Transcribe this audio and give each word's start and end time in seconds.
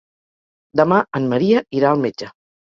Demà 0.81 0.97
en 1.19 1.27
Maria 1.35 1.61
irà 1.81 1.93
al 1.93 2.03
metge. 2.07 2.33